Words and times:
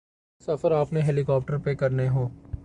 سفر 0.47 0.71
آپ 0.71 0.93
نے 0.93 1.01
ہیلی 1.01 1.23
کاپٹر 1.23 1.57
پہ 1.57 1.73
کرنے 1.73 2.09
ہوں۔ 2.09 2.29